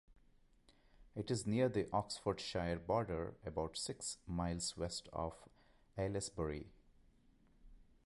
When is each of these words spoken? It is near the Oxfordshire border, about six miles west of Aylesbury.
It 1.15 1.29
is 1.29 1.45
near 1.45 1.69
the 1.69 1.87
Oxfordshire 1.93 2.79
border, 2.79 3.35
about 3.45 3.77
six 3.77 4.17
miles 4.25 4.75
west 4.75 5.07
of 5.13 5.35
Aylesbury. 5.95 6.71